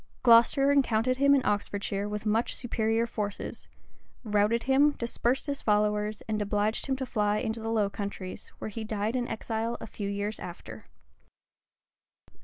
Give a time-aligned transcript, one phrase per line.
[0.23, 3.67] Glocester encountered him in Oxfordshire with much superior forces;
[4.23, 8.69] routed him, dispersed his followers, and obliged him to fly into the Low Countries, where
[8.69, 10.87] he died in exile a few years after.